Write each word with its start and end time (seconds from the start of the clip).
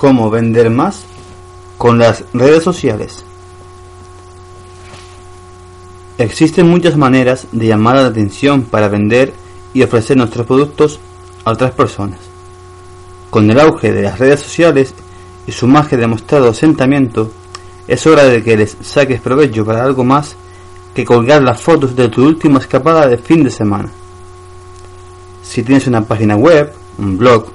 ¿Cómo 0.00 0.30
vender 0.30 0.70
más 0.70 1.02
con 1.76 1.98
las 1.98 2.24
redes 2.32 2.64
sociales? 2.64 3.22
Existen 6.16 6.70
muchas 6.70 6.96
maneras 6.96 7.48
de 7.52 7.66
llamar 7.66 7.96
la 7.96 8.06
atención 8.06 8.62
para 8.62 8.88
vender 8.88 9.34
y 9.74 9.82
ofrecer 9.82 10.16
nuestros 10.16 10.46
productos 10.46 11.00
a 11.44 11.50
otras 11.50 11.72
personas. 11.72 12.18
Con 13.28 13.50
el 13.50 13.60
auge 13.60 13.92
de 13.92 14.00
las 14.00 14.18
redes 14.18 14.40
sociales 14.40 14.94
y 15.46 15.52
su 15.52 15.66
más 15.66 15.86
que 15.86 15.98
demostrado 15.98 16.48
asentamiento, 16.48 17.30
es 17.86 18.06
hora 18.06 18.24
de 18.24 18.42
que 18.42 18.56
les 18.56 18.78
saques 18.80 19.20
provecho 19.20 19.66
para 19.66 19.84
algo 19.84 20.02
más 20.02 20.34
que 20.94 21.04
colgar 21.04 21.42
las 21.42 21.60
fotos 21.60 21.94
de 21.94 22.08
tu 22.08 22.24
última 22.24 22.60
escapada 22.60 23.06
de 23.06 23.18
fin 23.18 23.44
de 23.44 23.50
semana. 23.50 23.90
Si 25.42 25.62
tienes 25.62 25.86
una 25.86 26.00
página 26.00 26.36
web, 26.36 26.72
un 26.96 27.18
blog 27.18 27.48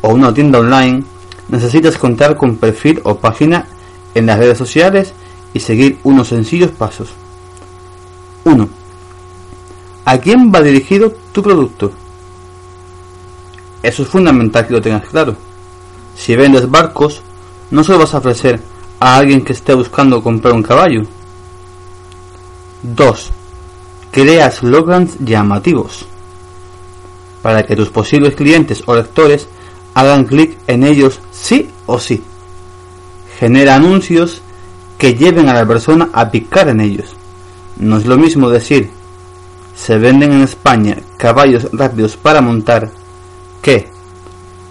o 0.00 0.08
una 0.08 0.32
tienda 0.32 0.58
online, 0.58 1.04
necesitas 1.48 1.98
contar 1.98 2.36
con 2.36 2.56
perfil 2.56 3.00
o 3.04 3.16
página 3.16 3.66
en 4.14 4.26
las 4.26 4.38
redes 4.38 4.58
sociales 4.58 5.12
y 5.54 5.60
seguir 5.60 5.98
unos 6.02 6.28
sencillos 6.28 6.70
pasos. 6.70 7.10
1. 8.44 8.68
¿A 10.04 10.18
quién 10.18 10.52
va 10.52 10.60
dirigido 10.60 11.12
tu 11.32 11.42
producto? 11.42 11.92
Eso 13.82 14.02
es 14.02 14.08
fundamental 14.08 14.66
que 14.66 14.72
lo 14.72 14.80
tengas 14.80 15.06
claro. 15.06 15.36
Si 16.16 16.36
vendes 16.36 16.70
barcos, 16.70 17.22
no 17.70 17.82
se 17.82 17.92
lo 17.92 17.98
vas 17.98 18.14
a 18.14 18.18
ofrecer 18.18 18.60
a 19.00 19.16
alguien 19.16 19.42
que 19.44 19.52
esté 19.52 19.74
buscando 19.74 20.22
comprar 20.22 20.54
un 20.54 20.62
caballo. 20.62 21.02
2. 22.82 23.30
Crea 24.10 24.50
slogans 24.50 25.18
llamativos 25.20 26.06
para 27.42 27.64
que 27.64 27.76
tus 27.76 27.88
posibles 27.90 28.36
clientes 28.36 28.82
o 28.86 28.94
lectores 28.94 29.48
hagan 29.94 30.24
clic 30.24 30.58
en 30.66 30.84
ellos 30.84 31.20
sí 31.30 31.68
o 31.86 31.98
sí. 31.98 32.22
Genera 33.38 33.76
anuncios 33.76 34.42
que 34.98 35.14
lleven 35.14 35.48
a 35.48 35.54
la 35.54 35.66
persona 35.66 36.10
a 36.12 36.30
picar 36.30 36.68
en 36.68 36.80
ellos. 36.80 37.16
No 37.76 37.96
es 37.96 38.06
lo 38.06 38.16
mismo 38.16 38.50
decir 38.50 38.90
se 39.74 39.98
venden 39.98 40.32
en 40.32 40.42
España 40.42 40.96
caballos 41.16 41.68
rápidos 41.72 42.16
para 42.16 42.40
montar 42.40 42.90
que 43.60 43.88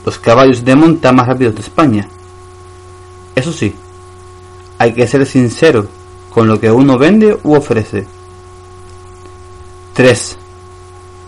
los 0.06 0.18
caballos 0.20 0.64
de 0.64 0.76
monta 0.76 1.12
más 1.12 1.28
rápidos 1.28 1.56
de 1.56 1.62
España. 1.62 2.08
Eso 3.36 3.52
sí, 3.52 3.76
hay 4.78 4.94
que 4.94 5.08
ser 5.08 5.26
sincero 5.26 5.88
con 6.30 6.48
lo 6.48 6.60
que 6.60 6.72
uno 6.72 6.98
vende 6.98 7.38
u 7.44 7.56
ofrece. 7.56 8.08
3. 9.94 10.38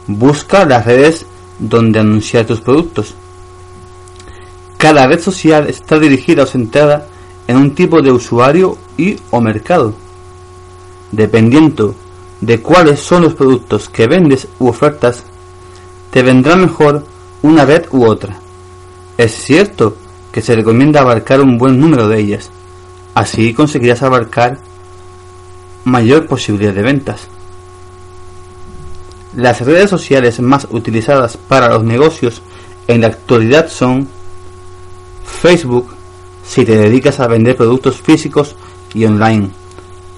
Busca 0.08 0.66
las 0.66 0.86
redes 0.86 1.26
donde 1.60 2.00
anunciar 2.00 2.46
tus 2.46 2.62
productos. 2.62 3.16
Cada 4.84 5.08
red 5.08 5.22
social 5.22 5.70
está 5.70 5.98
dirigida 5.98 6.44
o 6.44 6.46
centrada 6.46 7.08
en 7.48 7.56
un 7.56 7.74
tipo 7.74 8.02
de 8.02 8.12
usuario 8.12 8.78
y 8.98 9.16
o 9.32 9.40
mercado. 9.40 9.94
Dependiendo 11.10 11.96
de 12.42 12.60
cuáles 12.60 13.00
son 13.00 13.22
los 13.22 13.34
productos 13.34 13.88
que 13.88 14.08
vendes 14.08 14.46
u 14.60 14.68
ofertas, 14.68 15.24
te 16.12 16.22
vendrá 16.22 16.58
mejor 16.58 17.06
una 17.44 17.64
red 17.64 17.86
u 17.92 18.04
otra. 18.04 18.38
Es 19.18 19.32
cierto 19.32 19.96
que 20.34 20.42
se 20.42 20.54
recomienda 20.54 21.00
abarcar 21.00 21.40
un 21.40 21.58
buen 21.58 21.80
número 21.80 22.10
de 22.10 22.20
ellas, 22.20 22.52
así 23.16 23.54
conseguirás 23.54 24.04
abarcar 24.04 24.58
mayor 25.86 26.26
posibilidad 26.28 26.74
de 26.74 26.82
ventas. 26.82 27.30
Las 29.34 29.62
redes 29.62 29.90
sociales 29.90 30.42
más 30.42 30.68
utilizadas 30.72 31.38
para 31.38 31.70
los 31.70 31.86
negocios 31.86 32.42
en 32.90 33.00
la 33.00 33.08
actualidad 33.08 33.70
son 33.70 34.10
Facebook, 35.34 35.88
si 36.46 36.66
te 36.66 36.78
dedicas 36.78 37.20
a 37.20 37.28
vender 37.28 37.56
productos 37.58 38.02
físicos 38.02 38.56
y 38.94 39.06
online, 39.06 39.50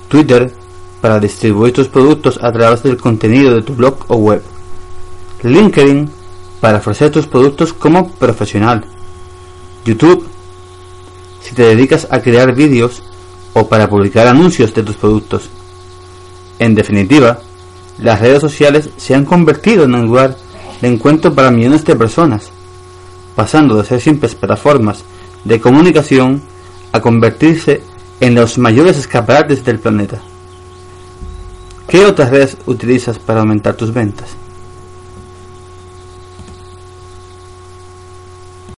Twitter, 0.08 0.54
para 1.02 1.20
distribuir 1.20 1.74
tus 1.74 1.88
productos 1.88 2.40
a 2.42 2.52
través 2.52 2.84
del 2.84 2.98
contenido 2.98 3.54
de 3.54 3.62
tu 3.62 3.76
blog 3.76 3.98
o 4.08 4.16
web, 4.16 4.42
LinkedIn, 5.44 6.10
para 6.60 6.78
ofrecer 6.80 7.12
tus 7.12 7.28
productos 7.28 7.74
como 7.74 8.12
profesional, 8.12 8.86
YouTube, 9.86 10.28
si 11.42 11.54
te 11.54 11.64
dedicas 11.64 12.08
a 12.10 12.22
crear 12.22 12.56
vídeos 12.56 13.04
o 13.54 13.68
para 13.68 13.88
publicar 13.88 14.28
anuncios 14.28 14.74
de 14.74 14.84
tus 14.84 14.96
productos. 14.96 15.50
En 16.60 16.74
definitiva, 16.74 17.40
las 18.00 18.20
redes 18.20 18.42
sociales 18.42 18.90
se 18.98 19.16
han 19.16 19.26
convertido 19.26 19.84
en 19.84 19.96
un 19.96 20.08
lugar 20.08 20.36
de 20.82 20.88
encuentro 20.88 21.34
para 21.34 21.52
millones 21.52 21.86
de 21.86 21.96
personas, 21.96 22.50
pasando 23.36 23.78
de 23.78 23.86
ser 23.86 24.02
simples 24.02 24.36
plataformas 24.36 25.04
de 25.44 25.60
comunicación 25.60 26.42
a 26.92 27.02
convertirse 27.02 27.82
en 28.20 28.36
los 28.36 28.58
mayores 28.58 28.98
escaparates 28.98 29.64
del 29.66 29.80
planeta. 29.80 30.22
¿Qué 31.88 32.06
otras 32.06 32.32
redes 32.32 32.58
utilizas 32.66 33.20
para 33.20 33.42
aumentar 33.42 33.76
tus 33.76 33.94
ventas? 33.94 34.36